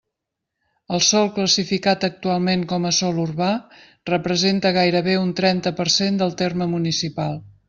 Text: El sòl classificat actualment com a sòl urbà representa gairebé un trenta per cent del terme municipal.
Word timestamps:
El 0.95 1.01
sòl 1.07 1.27
classificat 1.35 2.07
actualment 2.09 2.63
com 2.73 2.89
a 2.89 2.93
sòl 3.01 3.21
urbà 3.27 3.51
representa 4.13 4.73
gairebé 4.83 5.17
un 5.27 5.37
trenta 5.45 5.75
per 5.83 5.91
cent 5.99 6.19
del 6.25 6.39
terme 6.45 6.73
municipal. 6.77 7.43